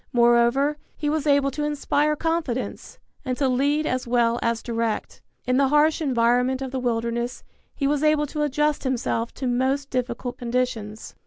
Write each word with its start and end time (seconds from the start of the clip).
Moreover, 0.13 0.77
he 0.97 1.11
was 1.11 1.27
able 1.27 1.51
to 1.51 1.63
inspire 1.63 2.15
confidence, 2.15 2.97
and 3.23 3.37
to 3.37 3.47
lead 3.47 3.85
as 3.85 4.07
well 4.07 4.39
as 4.41 4.63
direct. 4.63 5.21
In 5.45 5.57
the 5.57 5.67
harsh 5.67 6.01
environment 6.01 6.63
of 6.63 6.71
the 6.71 6.79
wilderness 6.79 7.43
he 7.75 7.85
was 7.85 8.01
able 8.01 8.25
to 8.25 8.41
adjust 8.41 8.83
himself 8.83 9.31
to 9.35 9.45
most 9.45 9.91
difficult 9.91 10.39
conditions. 10.39 11.13